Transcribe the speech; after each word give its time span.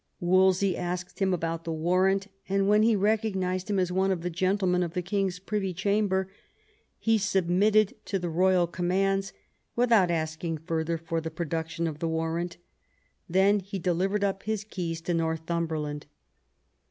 Wolsey 0.19 0.75
asked 0.75 1.19
him 1.19 1.31
about 1.31 1.63
the 1.63 1.71
warrant, 1.71 2.25
and 2.49 2.67
when 2.67 2.81
he 2.81 2.95
recognised 2.95 3.69
him 3.69 3.77
as 3.77 3.91
one 3.91 4.09
of 4.09 4.23
the 4.23 4.31
gentlemen 4.31 4.81
of 4.81 4.95
the 4.95 5.03
king'^ 5.03 5.39
privy 5.45 5.75
chamber, 5.75 6.27
he 6.97 7.19
submitted 7.19 7.93
to 8.07 8.17
the 8.17 8.27
royal 8.27 8.65
commands 8.65 9.31
without 9.75 10.09
asking 10.09 10.57
further 10.57 10.97
for 10.97 11.21
the 11.21 11.29
production 11.29 11.85
of 11.85 11.99
the 11.99 12.07
warrant 12.09 12.57
Then 13.29 13.59
he 13.59 13.77
delivered 13.77 14.23
up 14.23 14.41
his 14.41 14.63
keys 14.63 15.01
to 15.01 15.13
Northumberland. 15.13 16.07